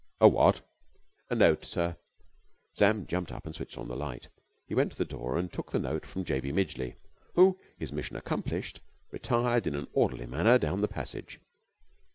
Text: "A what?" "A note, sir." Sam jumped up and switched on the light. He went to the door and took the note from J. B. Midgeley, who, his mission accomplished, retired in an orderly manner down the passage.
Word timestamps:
"A 0.19 0.27
what?" 0.27 0.61
"A 1.29 1.35
note, 1.35 1.63
sir." 1.63 1.95
Sam 2.73 3.05
jumped 3.05 3.31
up 3.31 3.45
and 3.45 3.53
switched 3.53 3.77
on 3.77 3.87
the 3.87 3.95
light. 3.95 4.29
He 4.65 4.73
went 4.73 4.91
to 4.93 4.97
the 4.97 5.05
door 5.05 5.37
and 5.37 5.53
took 5.53 5.71
the 5.71 5.77
note 5.77 6.07
from 6.07 6.23
J. 6.25 6.39
B. 6.39 6.51
Midgeley, 6.51 6.95
who, 7.35 7.59
his 7.77 7.93
mission 7.93 8.15
accomplished, 8.15 8.79
retired 9.11 9.67
in 9.67 9.75
an 9.75 9.85
orderly 9.93 10.25
manner 10.25 10.57
down 10.57 10.81
the 10.81 10.87
passage. 10.87 11.39